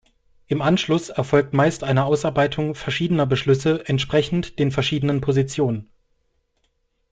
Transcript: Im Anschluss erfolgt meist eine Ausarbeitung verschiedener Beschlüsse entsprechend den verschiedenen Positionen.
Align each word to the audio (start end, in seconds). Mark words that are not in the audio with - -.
Im 0.47 0.63
Anschluss 0.63 1.09
erfolgt 1.09 1.53
meist 1.53 1.83
eine 1.83 2.05
Ausarbeitung 2.05 2.73
verschiedener 2.73 3.27
Beschlüsse 3.27 3.85
entsprechend 3.87 4.57
den 4.57 4.71
verschiedenen 4.71 5.21
Positionen. 5.21 5.91